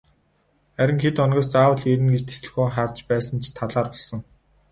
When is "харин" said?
0.77-0.99